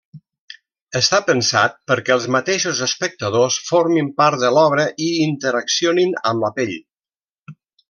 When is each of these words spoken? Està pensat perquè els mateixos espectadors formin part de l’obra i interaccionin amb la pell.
Està 0.99 1.17
pensat 1.27 1.75
perquè 1.91 2.15
els 2.15 2.25
mateixos 2.35 2.81
espectadors 2.87 3.59
formin 3.69 4.09
part 4.23 4.43
de 4.45 4.51
l’obra 4.57 4.87
i 5.09 5.11
interaccionin 5.29 6.19
amb 6.33 6.47
la 6.49 6.53
pell. 6.59 6.75